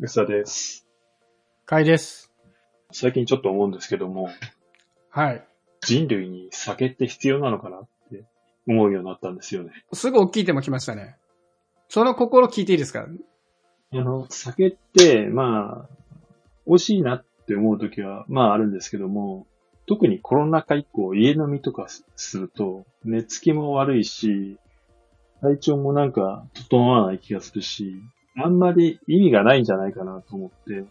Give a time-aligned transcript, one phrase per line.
[0.00, 0.86] うさです。
[1.66, 2.32] かいです。
[2.92, 4.30] 最近ちょっと思うんですけども、
[5.10, 5.44] はい。
[5.80, 8.24] 人類に酒って必要なのかなって
[8.68, 9.72] 思うようになったんですよね。
[9.92, 11.16] すぐ大きいテーマ来ましたね。
[11.88, 13.08] その心聞いていいですか？
[13.92, 15.96] あの、酒って、まあ、
[16.68, 19.48] 美味しいなって思うときは、まああるんですけども、
[19.86, 24.58] 特にコロナ禍以降、家飲みとかすると、寝つきも悪いし、
[25.40, 27.96] 体調もなんか整わない気がするし、
[28.40, 30.84] あんまり意味がないんじゃないかなと思って、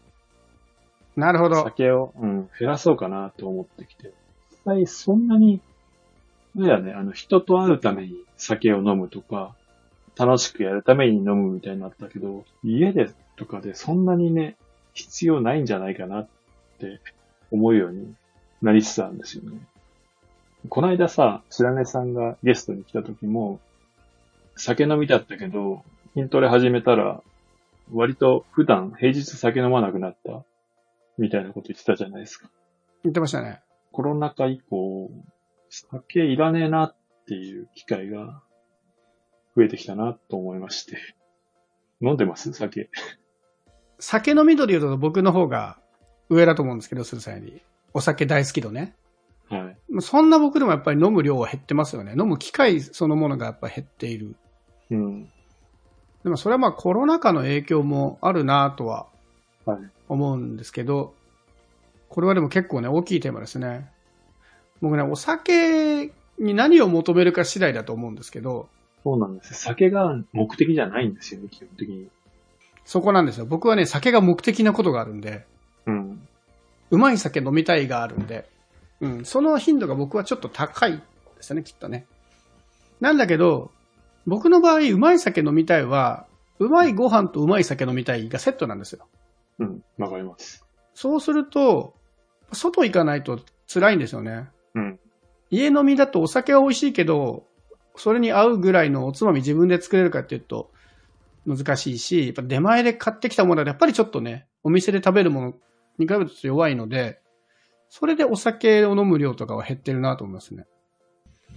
[1.16, 1.64] なるほど。
[1.64, 4.14] 酒を、うん、減らそうかなと思ってきて。
[4.52, 5.62] 実際そんなに、
[6.56, 9.56] そうやね、あの、人と会うために酒を飲むとか、
[10.16, 14.58] 楽しくやるために飲むみたいになったけど、家でとかでそんなにね、
[14.94, 16.28] 必要ないんじゃないかなっ
[16.80, 17.00] て
[17.52, 18.14] 思うように
[18.62, 19.60] なりつつあるんですよね。
[20.70, 23.60] こないださ、白根さんがゲストに来た時も、
[24.56, 25.84] 酒飲みだったけど、
[26.16, 27.22] 筋トレ始めたら、
[27.92, 30.44] 割と普段平日酒飲まなくなった
[31.18, 32.50] みたいなこと言ってたじゃないですか。
[33.04, 33.62] 言ってましたね。
[33.92, 35.10] コロナ禍以降、
[35.70, 36.96] 酒いらねえなっ
[37.28, 38.42] ていう機会が
[39.56, 40.98] 増えてきたなと思いまして。
[42.02, 42.54] 飲んでます？
[42.54, 42.90] 酒。
[44.00, 45.80] 酒飲み度で言うと僕の方が
[46.30, 47.62] 上だと思うんですけど、する際に。
[47.94, 48.96] お酒大好き度ね。
[49.50, 49.78] はい。
[49.90, 52.12] まあそんな僕でもやっぱり飲む量は減ってますよね。
[52.12, 54.36] 飲む機会そのものがやっぱ減っている。
[54.92, 55.32] うん。
[56.28, 59.08] でもそれはまあコロナ禍の影響もあるなとは
[59.66, 59.80] はい。
[60.10, 61.14] 思うんですけど、
[62.10, 63.90] これはでも結構ね、大きいテーマですね。
[64.82, 68.68] 僕ね、お酒に何を求めるか次第だと思うんですけど、
[69.06, 69.56] そうなんですよ。
[69.56, 72.10] 酒が目的じゃないんですよね、基本的に。
[72.84, 73.46] そこなんですよ。
[73.46, 75.46] 僕はね、酒が目的なことがあるんで、
[75.86, 76.28] うん。
[76.92, 78.50] うまい酒飲みたいがあるんで、
[79.00, 81.02] うん、その頻度が僕はちょっと高いで
[81.40, 82.06] すよね、きっとね。
[83.00, 83.72] なんだけど、
[84.28, 86.28] 僕の場合、うまい酒飲みたいは、
[86.60, 89.08] うまいご飯とうまい酒飲みたいがセットなんですよ。
[89.60, 89.84] うん。
[89.98, 90.66] わかります。
[90.94, 91.96] そうすると、
[92.52, 93.40] 外行かないと
[93.72, 94.50] 辛いんですよね。
[94.76, 95.00] うん。
[95.50, 97.48] 家飲みだとお酒は美味しいけど、
[97.96, 100.72] それに合うぐらいのおつまみ自分で作れるかっていうと
[101.46, 105.48] 難しいし、やっぱ出前で買ってきたものだとやっぱりちょっとね、お店で食べるもの
[105.98, 107.22] に比べると弱いので、
[107.90, 110.66] それでお酒を飲む量とかは減ってるなと思いますね。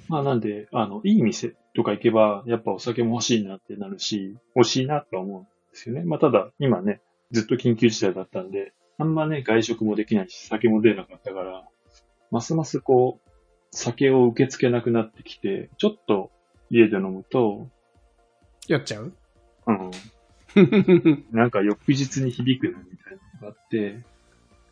[0.09, 6.03] まあなんで、あの、いい店とか行けば、やっぱお酒も欲しいなってなるし、欲しいなとは思うんですよね。
[6.05, 11.65] まあただ、今ね、ずっと緊急事態だったんで、あんまね、外食もできないし、酒も出なかったから、
[12.31, 13.31] ますますこう、
[13.73, 16.31] 酒を受け付けなくなってきて、ちょっと
[16.71, 17.69] 家で飲むと、
[18.67, 19.13] 酔っちゃう？
[19.67, 19.91] うん、
[21.33, 24.03] なんか翌日に響くなみたいなのがあって、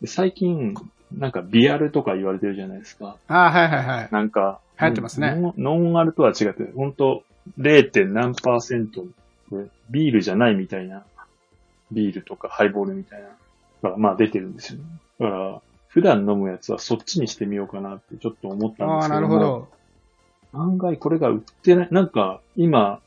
[0.01, 0.73] で最近、
[1.17, 3.17] なんかビアルとか言われてるじゃないですか。
[3.27, 4.09] ああ、はいはいはい。
[4.11, 7.23] なんか、流行ってますねノンアルとは違って、本当
[7.59, 8.05] 0.
[8.13, 9.03] 何パーセント
[9.51, 11.03] で、ビールじゃないみたいな、
[11.91, 14.85] ビールとかハイボールみたいな、がまあ出てるんですよね。
[15.19, 19.27] だから、普段飲むやつはそっちにしてみようかなってちょっと思ったんああ、ですけども。
[19.27, 19.67] なるほ
[20.53, 20.59] ど。
[20.61, 23.01] 案外これが売ってない、なんか今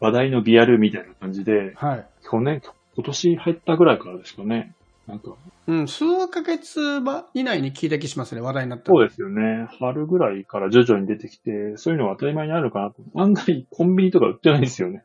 [0.00, 2.06] 話題のビアルみたいな感じで、はい。
[2.22, 2.62] 去年、
[2.94, 4.74] 今年入ったぐらいからですかね。
[5.10, 5.34] なんか、
[5.66, 9.68] うん、数ヶ月ば以内に聞いた気しますね、話題になったそうですよね。
[9.78, 13.02] 春ぐらいから徐々に出てきて、そういうのが当たり前にあるかなと。
[13.20, 15.04] 案外コンビニとか売ってないんですよね。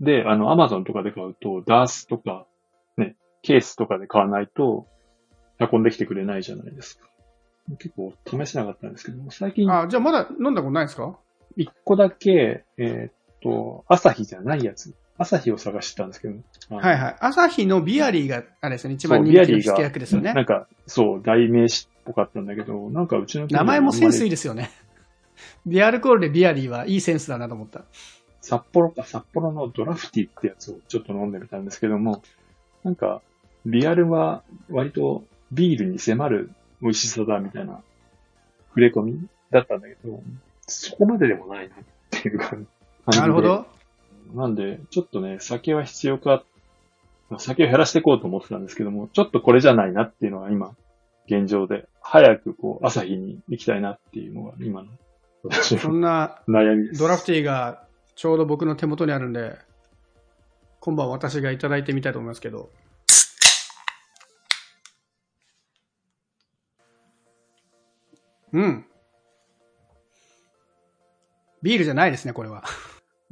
[0.00, 2.46] で、あの、アマゾンとかで買うと、ダースとか、
[2.96, 4.86] ね、ケースとかで買わないと、
[5.60, 7.06] 運んできてくれないじゃないですか。
[7.78, 11.18] 結構試せなかったんですけども、最近あじゃあまだ飲んだことないですか？
[11.56, 14.94] 一個だけ、えーっと、朝日じゃないやつ。
[15.20, 16.34] 朝日を探してたんですけど。
[16.76, 17.16] はいはい。
[17.20, 20.42] 朝日のビアリーが、あれですよね、一番人気の火付け役ですよねな。
[20.42, 24.30] んか、そう、代名詞っぽかったんだけど、なんかうちの名前もセンスいいい。
[24.30, 24.70] ですよね。
[25.66, 27.84] ビアルコールでビアリーはいいセンスだなと思った。
[28.40, 32.22] 札幌か、札幌のドラフティってやつをちょっと飲んでみたんですけども、
[32.82, 33.20] なんか、
[33.66, 35.22] ビアルは割と
[35.52, 37.82] ビールに迫る美味しさだみたいな
[38.68, 40.22] 触れ込みだったんだけど、
[40.66, 41.78] そこまででもないなっ
[42.08, 42.66] ていう感
[43.12, 43.20] じで。
[43.20, 43.79] なるほど。
[44.34, 46.44] なんで、ちょっとね、酒は必要か、
[47.28, 50.74] まあ酒を減らしていこうと思ってたんですけども、ちょっとこれじゃないなっていうのが今、
[51.26, 54.88] 現状で、早くこう、朝日に行きたいなっていうのが今の、
[55.44, 57.00] 私そのんな悩みです。
[57.00, 57.84] ドラフティーが
[58.14, 59.56] ちょうど僕の手元にあるんで、
[60.80, 62.70] 今晩私がいただいてみたいと思いますけど。
[68.52, 68.84] うん。
[71.62, 72.64] ビールじゃないですね、これは。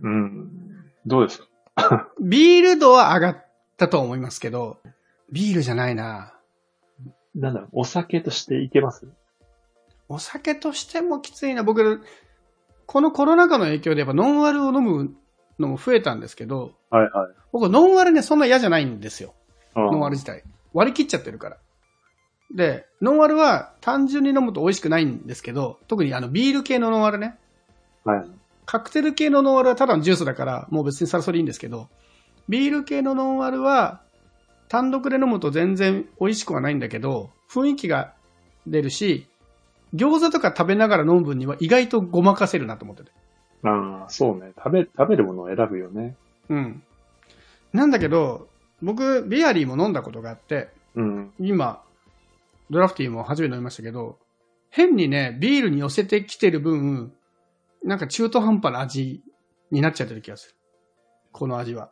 [0.00, 0.67] うん。
[1.08, 1.42] どうです
[1.74, 2.08] か？
[2.20, 3.46] ビール度は上がっ
[3.76, 4.78] たと思いますけど、
[5.32, 6.34] ビールじゃないな。
[7.34, 9.08] なんだろう、お酒としていけます？
[10.08, 11.62] お酒としてもきついな。
[11.62, 12.02] 僕、
[12.86, 15.14] このコロナ禍の影響でやっぱノンアルを飲む
[15.58, 17.34] のも増えたんですけど、はいはい。
[17.52, 19.34] 僕ノンアルね、そんな嫌じゃないんですよ。
[19.74, 20.44] ノンアル自体。
[20.72, 21.58] 割り切っちゃってるから。
[22.54, 27.38] で、ノンアルは単純に飲むと美味しくないんですけど、特にあのビール系のノンアルね。
[28.04, 28.26] はい。
[28.68, 31.88] カクテル系のノンアルはただのジュースだから、もう別にさらそれいいんですけど、
[32.50, 34.02] ビール系のノンアルは、
[34.68, 38.12] 単独で飲むと全然美味しくはないんだけど、雰囲気が
[38.66, 39.26] 出るし、
[39.94, 43.10] 餃子とか食べながら飲む分には意外とごまかせるなと思ってて。
[43.62, 44.52] ああ、そうね。
[44.54, 46.14] 食べ、食べるものを選ぶよね。
[46.50, 46.82] うん。
[47.72, 48.48] なんだけど、
[48.82, 51.32] 僕、ビアリーも飲んだことがあって、うん。
[51.40, 51.80] 今、
[52.68, 54.18] ドラフティーも初めて飲みましたけど、
[54.68, 57.14] 変にね、ビールに寄せてきてる分、
[57.84, 59.22] なんか中途半端な味
[59.70, 60.54] になっちゃってる気がする。
[61.32, 61.90] この味は。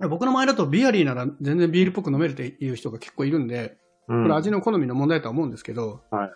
[0.00, 3.76] 僕の前だとビアリーなら全然ビールっぽく飲めるっていう人が結構いるんで、
[4.08, 4.22] うん。
[4.24, 6.30] これ味の好みの問題だとは思うんですけど、はいはい。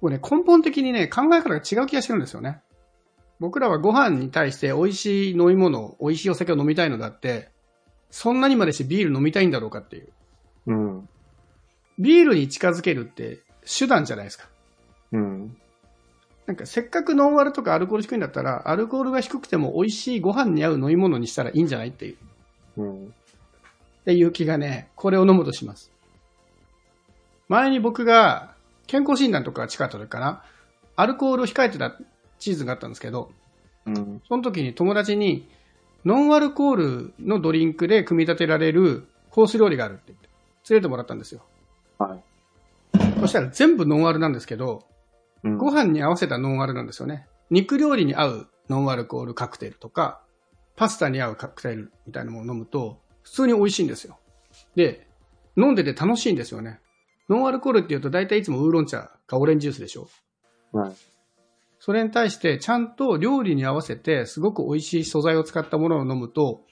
[0.00, 2.60] これね、根本的にね、考え方が違う気がしてるんですよね。
[3.38, 7.50] 僕らはご飯に対して美味しい飲み物、美味しいお酒を飲みたいのだって、
[8.10, 10.08] そんなにまでしてビール飲みたいんだろうかっていう。
[10.66, 11.08] うん。
[11.98, 14.48] ビールに近づけるって手段じゃないですか。
[15.12, 15.56] うん。
[16.50, 22.16] なんかせっかくノンアルとかアルコール低いんだったら、アルコールが低くても美味しいご飯に合う飲み物にしたらいいんじゃないってい
[22.76, 23.06] う、うん。
[23.06, 23.08] っ
[24.04, 25.92] ていう気がね、これを飲むとします。
[27.46, 28.52] 前に僕が
[28.88, 30.42] 健康診断とか近かった時かな、
[30.96, 31.96] アルコールを控えてた
[32.40, 33.30] シーズンがあったんですけど、
[33.86, 34.20] うん。
[34.26, 35.48] その時に友達に、
[36.04, 40.28] ノンアルコールのドリンクで組み立てられるコース料理があるって言って、
[40.68, 41.42] 連れてもらったんですよ。
[41.96, 42.20] はい。
[43.20, 44.82] そしたら全部ノンアルなんですけど、
[45.44, 45.58] うん。
[45.58, 47.26] ご飯に合わせたノンアルなんですよね。
[47.50, 50.22] 肉料理に合うノンアルコールカクテルとか、
[50.76, 54.18] パスタに合うカクテルみたいなものを飲むと、普通に美味しいんですよ。
[54.74, 55.06] で、
[55.56, 56.80] 飲んでて楽しいんですよね。
[57.28, 60.08] ノンアルコールって言うと大体いつもウーロン茶かオレンジジュースでしょ。
[60.72, 60.92] はい。
[61.78, 66.62] それに対してちゃんと料理に合わせてすごく美味しい素材を使ったものを飲むと、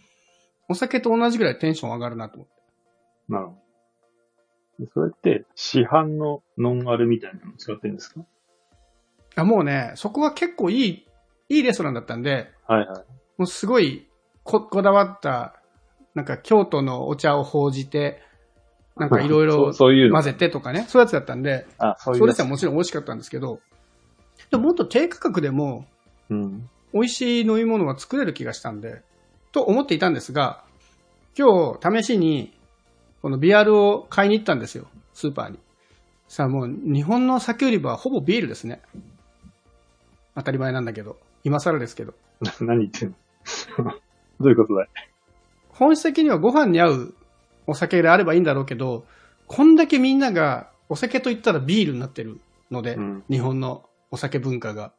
[0.69, 2.53] お酒と同じぐらいテンション上がるなと思って。
[3.29, 3.53] なるほ
[4.81, 4.87] ど。
[4.95, 8.21] それって、市販のノンアルみたいなの使ってるんですか？
[9.43, 11.07] あもうね、そこは結構いい、
[11.49, 13.05] いいレストランだったんで、はいはい。
[13.39, 14.09] もうすごい
[14.43, 15.61] ここだわった、
[16.15, 18.23] なんか京都のお茶を報じて、
[18.97, 23.61] なんかいろい そろうそういうの混ぜてとかね、そういうやつだったんで、あ、そういうやつ自体もちろん美味しかったんですけど、
[24.51, 25.87] でももっと低価格でも
[26.31, 26.69] うん。
[26.93, 29.03] 美味しい飲み物は作れる気がしたんで、
[29.53, 30.65] と思っていたんですが、
[31.39, 32.55] 今日試しに、
[33.21, 35.59] このビアルを買いに行ったんですよ、スーパーに。
[36.29, 38.81] さあもう日本の酒売り場はほぼビールですね。
[40.39, 42.15] 当たり前なんだけど、今更ですけど。
[42.41, 43.15] な 何言ってん
[43.79, 43.85] の？
[44.41, 44.89] どういうことだい？
[45.71, 47.15] 本質的にはご飯に合う
[47.67, 49.05] お酒であればいいんだろうけど、
[49.47, 52.41] こんだけみんながお酒と言ったらビールになってる
[52.71, 53.25] ので、うん。
[53.31, 54.93] 日本のお酒文化が。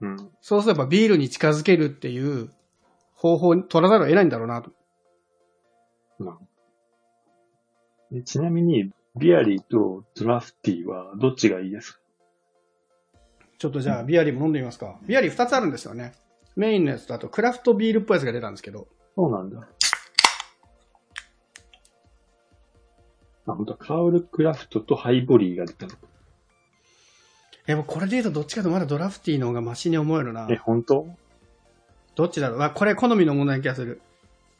[0.00, 0.30] うん。
[0.40, 2.50] そうすればビールに近づけるっていう
[3.14, 4.70] 方法に取らざるを得ないんだろうなと。
[6.18, 6.38] な
[8.10, 11.99] でちなみに、ビアリーとドラフティーはどっちがいいですか？
[13.60, 14.96] ちょっとじゃあビアリーも飲んでみますか。
[15.02, 16.14] ビアリー2つあるんですよね。
[16.56, 18.88] メインのやつとあとクラフトビールっぽいやつが出たんですけど。
[19.14, 19.68] そうなんだ。
[23.46, 25.92] あ、本当カウルクラフトとハイボリーが出たの。
[27.66, 30.56] え、もうこれで言うとどっちかとまだドラフティーの方がマシに思えるなえ、。
[30.56, 31.06] 本当？
[32.14, 32.62] どっちだろう？
[32.62, 34.00] あ、これ好みの問題な気がする。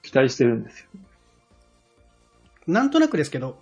[0.03, 0.89] 期待してるんですよ。
[2.67, 3.59] なんとなくですけど、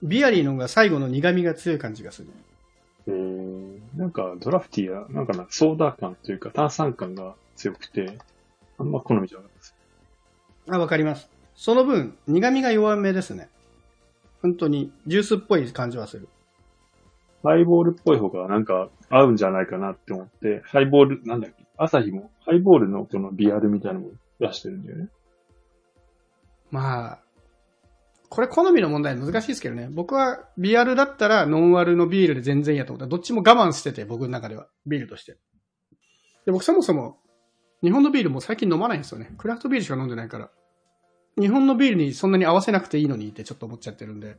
[0.00, 2.28] ビアリーの方が最後の苦味が強い感じがする。
[4.06, 8.18] えー、なんかドラフティーは、なんかな、ソーダ感というか炭酸感が強くて、
[8.78, 9.74] あんま好みじゃなかったです。
[10.70, 11.30] あ、わかります。
[11.54, 13.48] その分、苦味が弱めですね。
[14.42, 16.28] 本当に、ジュースっぽい感じはする。
[17.42, 25.08] ハイボールっぽい方がなんか合うんじゃないかなって思って、ハイボール、なんだっけ、朝日もハイボールのこのビアルみたいなのも出してるんだよね。
[26.70, 27.18] まあ、
[28.28, 29.88] これ好みの問題難しいですけどね。
[29.90, 33.06] 僕はビアルだったらノンアルのビールで全然いいやと思った。
[33.06, 34.68] どっちも我慢してて、僕の中では。
[34.86, 35.38] ビールとして。
[36.44, 37.18] で、僕そもそも、
[37.82, 39.34] 日本のビールも最近飲まないんですよね。
[39.38, 40.50] クラフトビールしか飲んでないから。
[41.38, 44.38] 日本のビールにそんなに合わせなくていいのにってちょっと思っちゃってるんで。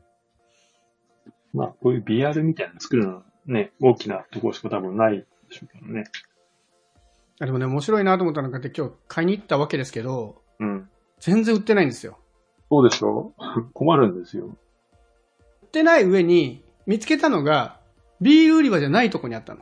[1.54, 6.06] まあ、こういうビアルみたいなの作るのはね、大きなところしか多分ないでしょうけどね。
[7.40, 10.90] あでもね、面白いなと思ったのが今日買いに行ったわけですけど、うん。
[11.20, 12.18] 全然売ってないんですよ。
[12.70, 13.34] そうでしょ？
[13.74, 14.46] 困るんですよ。
[14.48, 14.50] 売
[15.66, 17.80] ってない上に、見つけたのが、
[18.20, 19.62] ビール売り場じゃないとこにあったの。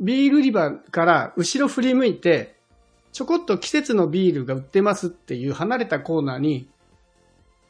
[0.00, 2.54] ビール売り場から後ろ振り向いて、
[3.12, 6.68] ちょこっと季節のビールが売ってますっていう離れたコーナーに、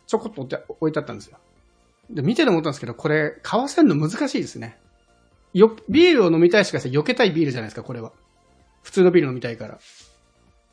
[0.07, 1.39] ちょこっと置いてあったんですよ。
[2.11, 4.79] で、見てて思ったんですけど、これ、買わせるの難しいですね。
[5.55, 8.13] よ、ビールを飲みたいしかして避けたいビールじゃないですか、これは。
[8.83, 9.79] 普通のビール飲みたいから。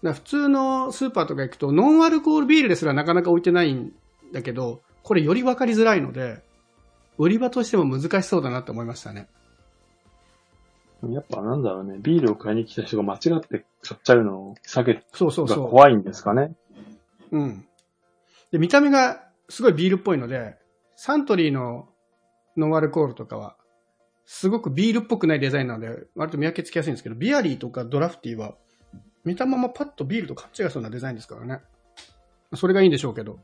[0.02, 3.92] 普通のスーパーとか行くと、ノンアルコールビールですらなかなか置いてないん
[4.32, 6.44] だけど、これより分かりづらいので、
[7.18, 9.28] 売り場としても難しそうだなって思いましたね。
[11.10, 15.70] やっぱなんだろうね、ビールを買いに来た人が間違って買っちゃうのを避けがそうそうそう。
[15.70, 16.56] 怖いんですかね。
[17.32, 17.66] うん。
[18.52, 20.56] で、見た目がすごいビールっぽいので、
[20.96, 21.90] サントリーの
[22.58, 23.56] ノンアルコールとかは、
[24.26, 28.56] すごくビールっぽくないデザインなので、割と見分けつきやすいんですけど、ビアリーとかドラフティーは、
[29.26, 31.62] 見たままパッとビールと勘違いしそうなデザインですからね。
[32.54, 33.40] それがいいんでしょうけど。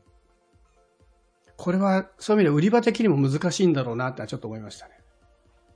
[1.56, 4.92] これは、そういう意味で売り場的にも難しいんだろうなってちょっと思いましたね。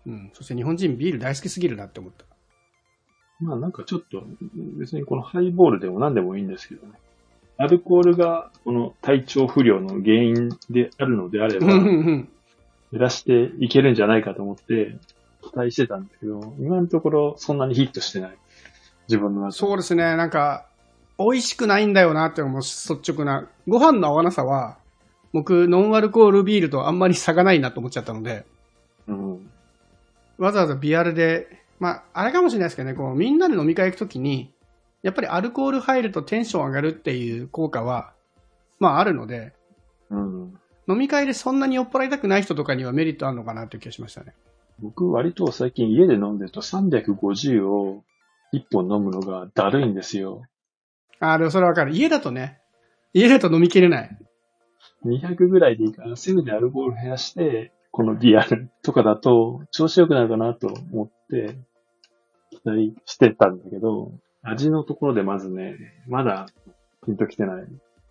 [0.06, 0.30] うん。
[0.32, 2.25] そして日本人ビール大好きすぎるなって思った。
[3.40, 4.25] まあなんかちょっと、
[4.78, 6.94] 別にこのハイボールでも何でもいいんですけどね。
[7.58, 11.66] アルコールがこの体調不良の原因であるのであれば。
[12.92, 14.96] 減らしていけるんじゃないかと思って
[15.42, 18.38] 期待してたんですけど、今のところそんなにヒットしてない。
[19.08, 19.52] 自分の中で。
[19.52, 20.66] そうですね、なんか、
[21.18, 23.48] 美味しくないんだよなって思う率直な。
[23.66, 24.78] ご飯の合わなさは、
[25.32, 28.44] 僕、ノンアルコールビールとあんまり差がないなと思っちゃったので、
[29.06, 29.50] うん。
[30.38, 34.52] わざわざビアルで、まあ、あれかもしれないですけどね、こう、みんなで飲み会行くときに、
[35.02, 38.12] やっぱりアルコール入るとテンション上がるっていう効果は、
[38.78, 39.52] まああるので、
[40.10, 40.58] うん。
[40.88, 44.34] 飲み会でそんなに酔っ払いたくない人とかにはメリットあるのかなっていう気がしましたね。
[44.78, 48.04] 僕割と最近家で飲んでると350を
[48.56, 50.42] 1本飲むのがだるいんですよ。
[51.20, 51.94] ああ、でもそれわかる。
[51.94, 52.60] 家だとね、
[53.12, 54.18] 家だと飲みきれない。
[55.04, 61.58] 200ぐらいでいいから、せめてアルコール減らして、このビアルとかだと調子良くなるかなと思って、
[62.50, 66.46] 期待してたんだけど、味のところでまずね、まだ
[67.04, 67.64] ピンときてない。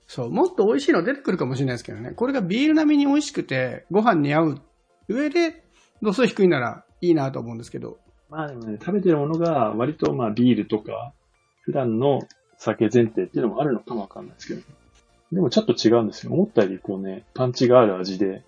[0.07, 2.11] そう、もっと美味しいの出てくるかもしれないですけどね。
[2.11, 4.61] これがビール並みに美味しくて、ご飯に合う
[5.07, 5.63] 上で、
[6.01, 7.99] 度数低いならいいなと思うんですけど。
[8.29, 11.13] まあでもね、食べてるものが割とまあビールとか、
[11.61, 12.21] 普段の
[12.57, 14.61] 酒前提っていうのもあるのかもわかんないですけど。
[15.31, 16.33] でもちょっと違うんですよ。
[16.33, 18.43] 思ったよりこうね、パンチがある味で、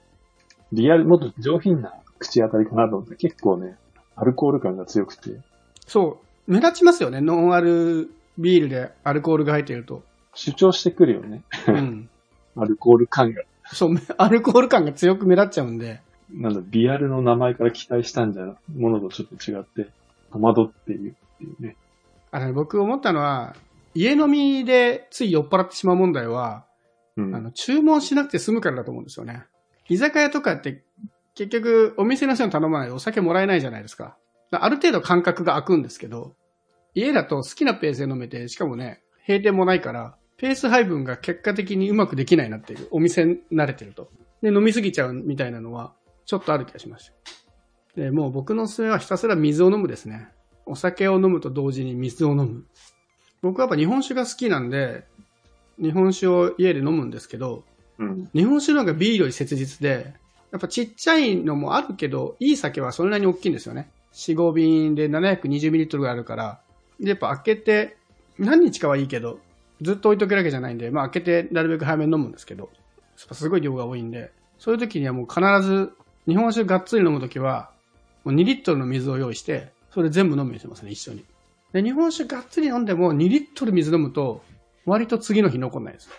[0.72, 3.76] リアル、もっと上品な口当たりかなと思って、結構ね、
[4.16, 5.40] アルコール感が強くて、
[5.86, 7.22] そう、目立ちますよね。
[7.22, 10.04] ノンアルビールでアルコールが入っていると。
[10.34, 11.42] 主張してくるよね。
[11.68, 12.10] うん。
[12.56, 13.44] アルコール感が。
[13.72, 16.02] そう、 アルコール感が強く目立っちゃうんで。
[16.32, 19.92] なんだ、ビアルの名前から期待したんじゃな、ものとちょっと違って、
[20.32, 21.76] 戸惑っているっていうね。
[22.32, 23.56] あの、僕思ったのは、
[23.94, 26.66] 家飲みでつい酔っ払ってしまう問題は、
[27.16, 27.36] うん。
[27.36, 29.44] あの、注文しなくて済むからだと思うんですよね。
[29.90, 30.84] 居酒屋とかって、
[31.36, 34.18] 結局、お店の人に頼まないとお酒もらえないじゃないですか。
[34.52, 36.36] だある程度感覚が空くんですけど、
[36.94, 44.10] 家だと好きなペースで飲めて、しかもね、閉店もないから、ペース配分が結果的にうまくできないなっていう、お店に慣れてると。
[44.42, 45.94] で、飲みすぎちゃうみたいなのは、
[46.28, 47.14] ちょっとある気がしました。
[48.00, 50.28] で、もう僕のおすすめはひたすら水を飲むですね。
[50.66, 52.66] お酒を飲むと同時に水を飲む。
[53.42, 55.06] 僕はやっぱ日本酒が好きなんで、
[55.82, 57.64] 日本酒を家で飲むんですけど、
[57.98, 58.30] うん。
[58.36, 60.14] 日本酒の方がビールより切実で、
[60.52, 63.90] やっぱちっちゃいのもあるけど、いい酒はそれなりに大きいんですよね。
[64.14, 66.60] 4、5瓶で 720ml ぐらいあるから。
[67.00, 67.98] で、やっぱ開けて、
[68.38, 69.40] 何日かはいいけど、
[69.82, 72.70] ずっと置いとけるわけじゃないんで、まあ開けてなるべく早めに飲むんですけど、
[73.18, 75.94] やっぱすごい量が多いんで、そういう時にはもう必ず、
[76.28, 77.72] 日本酒がっつり飲む時は、
[78.24, 81.26] もう2リットルの水を用意して、それ全部飲むようにしてますね、一緒に。
[81.72, 84.44] で、日本酒がっつり飲んでも2リットル水飲むと、
[84.86, 86.10] 割と次の日残んないです。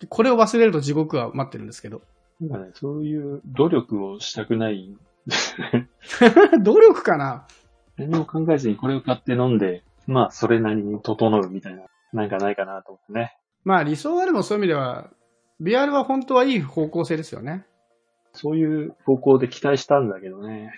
[0.00, 2.02] でこれを忘れると地獄は待ってるんですけど。
[2.40, 4.94] なんかね、そういう努力をしたくない。
[6.62, 7.46] 努力かな？
[7.96, 13.36] 何も考えずにこれを買って飲んで、まあ、それなりに整うみたいな、なんかないかなと思ってね。
[13.64, 15.10] まあ理想はでもそういう意味では、
[15.60, 17.64] ビアルは本当はいい方向性ですよね。
[18.36, 20.72] そういう方向で期待したんだけどね。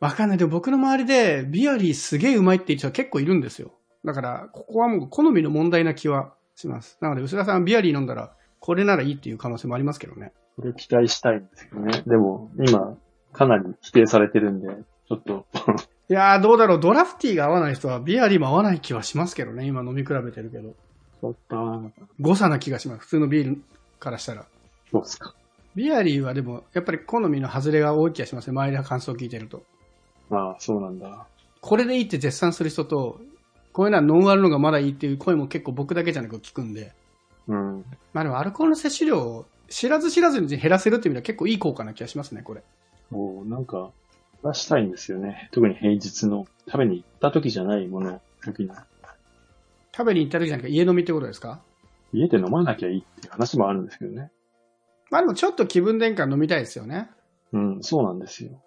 [0.00, 0.38] わかんない。
[0.38, 3.72] でも僕の周りでビアリーすげえうまいって言う人は結構いるんですよ。
[4.04, 6.98] だから、ここはもう好みの問題な気はします。
[7.00, 10.32] なので、薄田さんビアリー飲んだら、これならいいっていう可能性もありますけどね。
[10.56, 12.02] それを期待したいんですけどね。
[12.06, 12.96] でも、今、
[13.32, 14.68] かなり否定されてるんで、
[15.08, 15.46] ちょっと、
[16.08, 16.80] いやー、どうだろう。
[16.80, 19.66] ドラフティーが合わない人はビアリーも合わない気はしますけどね。
[19.66, 20.70] 今飲み比べてるけど。
[20.70, 21.90] ちょっと、
[22.20, 23.00] 誤差な気がします。
[23.00, 23.62] 普通のビール
[23.98, 24.46] からしたら。
[24.92, 25.34] どうですか。
[25.76, 28.52] ビアリーはでも、やっぱり好みの外れが多い気がしますね。
[28.52, 29.62] 周りの感想を聞いてると。
[30.30, 31.26] まあ、そうなんだ。
[31.60, 33.20] これでいいって絶賛する人と、
[33.72, 36.92] こういうのはノンアルのがまだいいっていう声も結構僕だけじゃなく聞くんで。
[37.46, 37.84] うん。
[38.14, 42.62] まあでもアルコールの摂取量を知らず知らずに減らせるっていう意味では結構いい効果な気がしますね、これ。
[43.10, 43.90] もう、なんか、
[44.42, 45.48] 出したいんですよね。
[45.52, 48.70] 特に平日の食べに行った時じゃないもの、時に。
[49.92, 51.60] 食べに行った時じゃなくて家飲みってことですか？
[52.12, 54.30] 家で飲まなきゃいいっていう話もあるんですけどね。
[55.10, 57.10] まあでもちょっと気分転換飲みたいですよね。
[57.52, 58.62] うん、そうなんですよ。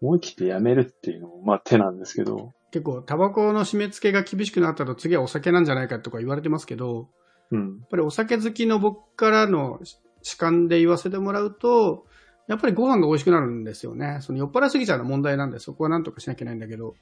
[0.00, 7.08] 思い切ってやめるっていうのも、まあ手なんですけど、結構タバコの締め付けが厳しくなったと次はお酒なんじゃないかとか言われてますけど、
[7.50, 7.78] うん。
[7.80, 9.80] やっぱりお酒好きの僕からの
[10.22, 12.04] 主観で言わせてもらうと、
[12.46, 14.18] やっぱりご飯が美味しくなるんですよね。
[14.20, 16.94] その酔っ払いすぎちゃうのは問題なんで、そこはなんとかしなきゃいけないんだけど、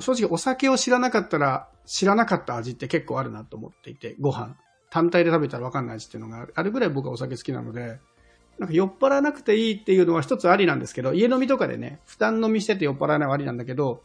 [0.00, 4.56] 正直お酒を知らなかったら、知らなかった味って結構あるなと思っていて、ご飯。
[4.90, 7.98] 単体で食べたらわかんない味っていうのがあるぐらい僕はお酒好きなので、
[8.58, 14.02] なんか酔っ払わなくていいっていうのは一つありなんですけど、家飲みとかでね、負担飲みしてて酔っ払わないはありなんだけど、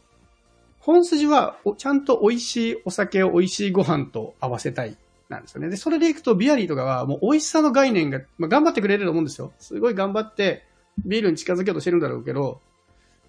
[0.78, 4.96] 本筋はちゃんと美味しいお酒を美味しいご飯と合わせたい
[5.28, 5.70] なんですよね。
[5.70, 9.52] で、それでいくとビアリーとかはもう美味しさの概念が、まあ、頑張ってくれると思うんですよ。
[9.58, 10.64] すごい頑張って
[11.04, 12.60] ビールに近づけようとしてるんだろうけど、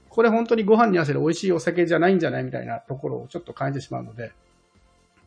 [0.09, 4.33] これ本当にご飯に合わせる美味しいお酒じゃないんじゃないみたいなところをちょっと感じてしまうので、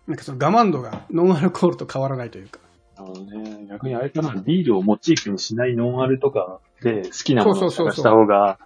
[0.09, 2.61] なんかその我慢度がノンアルコールと変わらないというか。
[2.97, 8.59] あのね、逆にあれかな、ビールをモチーフにしないノンアルとかで好きなものを探した方が、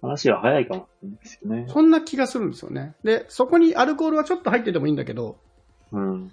[0.00, 1.66] 話が早いかもしれないですよね。
[1.68, 2.94] そんな気がするんですよね。
[3.02, 5.38] で、そこにアルコールはちょっと入っててもいいんだけど、
[5.90, 6.32] うん。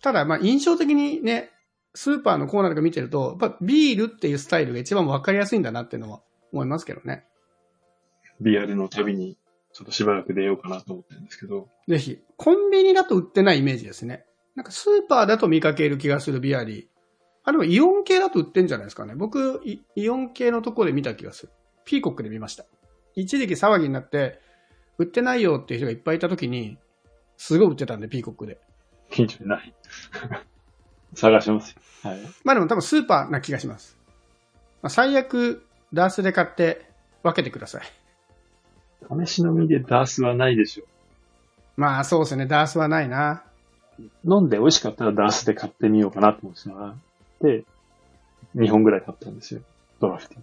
[0.00, 1.50] ただ、まあ印象的にね、
[1.94, 6.20] スーパーのコーナーとか見てると、やっぱビールっていうスタイルが一番わかりやすいんだなっていうのは
[6.52, 7.24] 思いますけどね。
[8.40, 9.36] ビアルの旅に
[9.78, 11.68] ちょっとしばらく出ようかなと思ってるんですけど。
[11.86, 12.18] ぜひ。
[12.36, 14.24] コンビニだと売ってないイメージですね。
[14.56, 16.86] なんかスーパーだと見かける気がするビアリー。
[17.44, 19.14] あ、でもイオン系だと売ってんじゃないですかね。
[19.14, 19.62] 僕、
[19.94, 21.52] イオン系のところで見た気がする。
[21.84, 22.64] ピーコックで見ました。
[23.14, 24.40] 一時期騒ぎになって、
[24.98, 26.76] 売ってないよっていう人がいっぱいいたときに、
[27.36, 28.58] すごい売ってたんで、ピーコックで。
[29.10, 29.72] 近所にない。
[31.14, 32.10] 探しますよ。
[32.10, 32.20] はい。
[32.42, 33.96] まあでも多分スーパーな気がします。
[34.82, 36.90] まあ、最悪、ダースで買って
[37.22, 37.82] 分けてください。
[39.26, 40.84] 試し飲みでダースはないでしょ。
[41.76, 43.44] まあそうですね、ダースはないな。
[44.24, 46.68] 飲んで美味しかったらダースで買ってみようかなと思って
[47.40, 47.64] で、
[48.56, 49.60] 2本ぐらい買ったんですよ。
[50.00, 50.42] ドラフティン。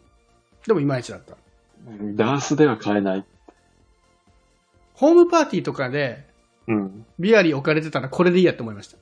[0.68, 1.36] でもいまいちだった。
[2.16, 3.26] ダースでは買えない。
[4.94, 6.26] ホームパーティーとかで、
[6.68, 7.06] うん。
[7.20, 8.98] ビアリー置かれてたらこれでいいやって思いました。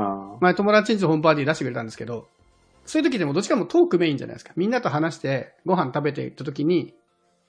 [0.00, 0.36] ああ。
[0.40, 2.28] 前友達んちホームパーティー出してくれたんですけど、
[2.86, 4.52] そういう時でもどっちかもトークメインじゃないですか。
[4.56, 6.94] みんなと話してご飯食べていった時に、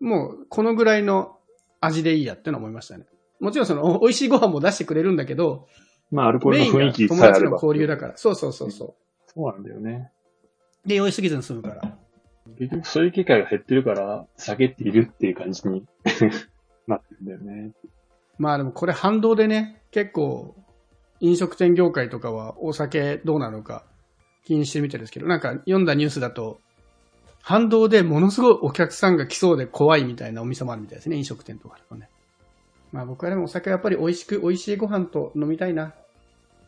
[0.01, 1.37] もうこのぐらいの
[1.79, 3.05] 味でいいやっての思いましたね。
[3.39, 5.67] もちろんその美味しいご飯も出してくれるんだけど、
[6.11, 8.17] まあアルコールの雰囲気友達の交流だから。
[8.17, 8.95] そうそうそうそう。
[9.27, 10.11] そうなんだよね。
[10.85, 11.97] で、酔いすぎずに済むから。
[12.57, 15.85] 結局そういう機会が減ってるから、酒っているっていう感じに
[16.87, 17.71] なってるんだよね。
[18.37, 20.55] まあでもこれ反動でね、結構
[21.19, 23.85] 飲食店業界とかはお酒どうなのか
[24.43, 26.59] 気にしてみてるんですけど、なんか読んだニュースだと、
[27.41, 32.09] 反動でものすごいお客さんが来そうで怖いみたいなお店もあるみたいですね、飲食店とかだとね。
[32.91, 35.93] まあ僕はでもお酒はやっぱり美味しく、美味しいご飯と飲みたいな、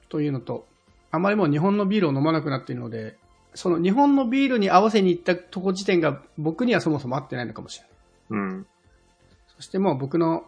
[0.09, 0.65] というのと、
[1.12, 3.17] あまりもう日本のビールを飲まなくなっているので、
[3.53, 7.86] その日本のビールに合わせに行ったとこ時点が僕にはそもそも合ってないのかもしれ
[8.38, 8.41] ない。
[8.41, 8.67] うん。
[9.55, 10.43] そしてもう僕の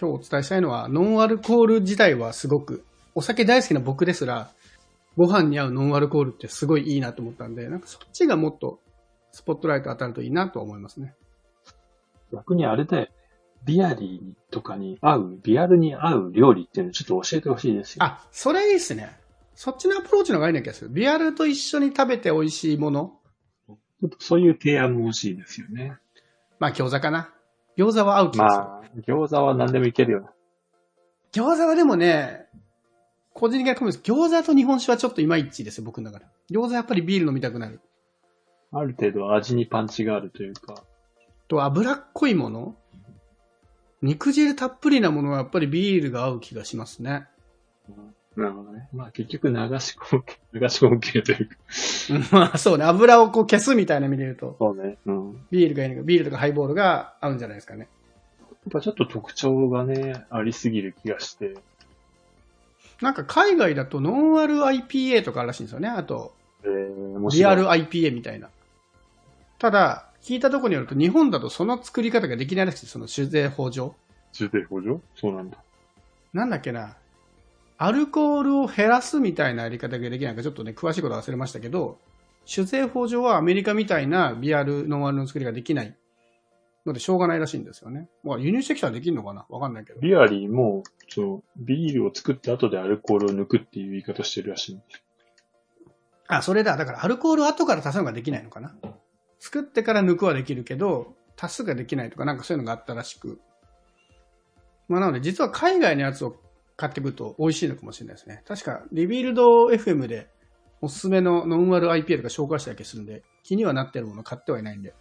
[0.00, 2.84] 今日お伝えしたいのは、ノンアルコール自体はすごく、
[3.14, 4.50] お酒大好きな僕ですら、
[5.16, 8.78] ご飯に合うノンアルコールってすごいいいなと思ったんで、なんかそっちがもっと
[9.32, 11.14] スポットライト当たるといいなと思いますね。
[12.32, 13.10] 逆にあれで、
[13.64, 18.04] ビアリーとかに合う、ビアルに合う料理っていうのをちょっと教えてほしいですよ。
[18.04, 19.16] あ、それいいっすね。
[19.54, 20.90] そっちのアプローチの方がいいな気がする。
[20.90, 23.18] ビアルと一緒に食べて美味しいもの。
[23.68, 25.98] ちょっとそういう提案も欲しいですよね。
[26.58, 27.34] まあ餃子かな。
[27.76, 28.62] 餃子は合う気がする。
[28.62, 30.32] まあ、餃子は何でもいけるよな。
[31.32, 32.46] 餃子はでもね、
[33.34, 36.26] 個人的なコメント餃子と日本酒はちょっといまいちですよ、僕の中で。
[36.50, 37.80] 餃子やっぱりビール飲みたくなる。
[38.72, 40.82] ある程度味にパンチがあるというか。
[41.48, 42.76] と、脂っこいもの？
[44.02, 47.26] 肉汁たっぷりなものはやっぱりビールが合う気がしますね。
[48.36, 48.88] なるほどね。
[48.94, 50.24] まあ結局流し込む、
[50.58, 51.56] 流し込む系というか。
[52.36, 54.56] まあそうね、油をこう消すみたいな意味で言うと。
[54.58, 54.98] そうね。
[55.04, 55.46] うん。
[55.50, 57.88] ビールがいいのか、ビールとかハイボールが合うんじゃないですかね。
[58.40, 61.56] やっぱちょっと特徴がね、ありすぎる気がして。
[63.02, 65.88] なんか海外だとノンアル IPA とかあるらしいんですよね。
[65.88, 68.48] あと、えー、リアル IPA みたいな。
[69.60, 73.94] ただ、聞いたところによると日本だとその作り方ができないらしくて、その酒税法上。
[74.32, 75.00] 酒税法上？
[75.14, 75.58] そうなんだ。
[76.32, 76.96] なんだっけな。
[77.76, 81.98] アルコールを減らすみたいなやり方ができないかちょっとね、詳しいこと忘れましたけど、
[82.46, 85.94] 酒税法上はアメリカみたいなビアル、ノンアルの作りができない
[86.86, 88.08] のでしょうがないらしいんですよね。
[88.24, 89.44] まあ輸入してきたらできるのかな？
[89.50, 90.00] わかんないけど。
[90.00, 94.80] ビアリーも、そう、ビールを作った後でアルコールを抜くっていう言い方してるらしい。
[96.28, 96.76] あ、それだ。
[96.76, 98.74] だからアルコールを後から足すのができないのかな
[99.40, 103.40] 作ってから抜くはできるけど、足すができないとかなんかそういうのがあったらしく。
[104.88, 106.36] まあなので実は海外のやつを
[106.76, 108.42] 買ってくると美味しいのかもしれないですね。
[108.46, 110.28] 確かリビルド FM で
[110.82, 114.94] おすすめのノンアル IPA とか紹介したりするんで、気にはなってるもの買ってはいないんで。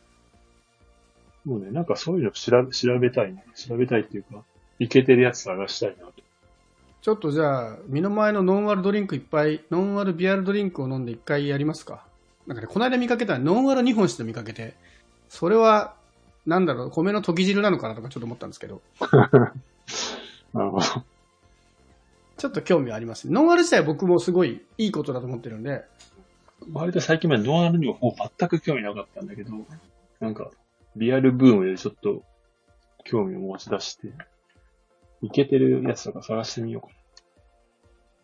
[1.45, 3.43] もうね、なんかそういうの調べ調べたいね。
[3.55, 4.43] 調べたいっていうか、
[4.77, 6.13] いけてるやつ探したいなと。
[7.01, 12.05] ちょっとじゃあ、身の前のノンアルドリンクいっぱい、ノンアルビアルドリンクを飲んで一回やりますか
[12.49, 14.73] なんかね、この間見かけたらノンアル日本酒で見かけて、
[15.29, 15.93] それは、
[16.47, 18.81] なんだろう、米の溶き汁なのかなとかちょっと思ったんですけど、
[20.51, 20.85] なるほど。
[22.37, 23.33] ちょっと興味はありますね。
[23.35, 25.85] ノンアル自体は僕もすごいいいことだと思ってるんで、
[26.73, 29.51] 割と最近までノンアルにはもう全く興味なかったんだけど、
[30.19, 30.49] なんか、
[30.95, 32.23] リアルブームでちょっと
[33.03, 34.11] 興味を持ち出して、
[35.21, 36.95] いけてるやつとか探してみようか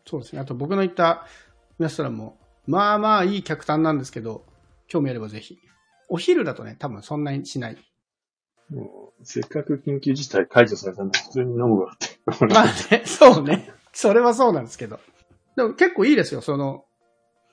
[0.08, 0.42] そうですね。
[0.42, 1.28] あと僕の言った
[1.78, 4.46] レストランも、まあまあいい客単なんですけど、
[4.88, 5.58] 興味あればぜひ。
[6.10, 7.78] お昼だとね、多分そんなにしない。
[8.70, 8.78] な。
[8.78, 12.20] もうせっかく緊急事態解除されたんだ普通に飲むわって。
[12.54, 13.72] まあね、そうね。
[13.94, 15.00] それはそうなんですけど。
[15.56, 16.86] でも結構いいですよ、その、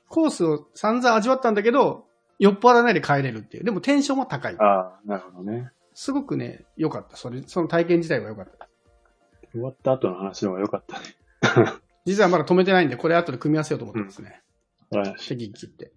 [0.08, 2.04] コースを散々味わったんだけど、
[2.38, 3.64] 酔っ払わないで帰れるっていう。
[3.64, 4.56] でもテンションも高い。
[4.58, 5.70] ああ、なるほどね。
[5.94, 7.16] すごくね、良かった。
[7.16, 8.68] それ、その体験自体は良かった。
[9.52, 11.04] 終わった後の話の方が良かったね。
[12.04, 14.41] 実はまだ止めてないんで、これ後で組み合わせようと思ってますね。
[14.92, 15.90] はい適宜切って。